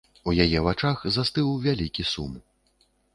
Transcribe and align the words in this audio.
У 0.31 0.33
яе 0.45 0.61
вачах 0.67 1.03
застыў 1.17 1.51
вялікі 1.65 2.07
сум. 2.13 2.33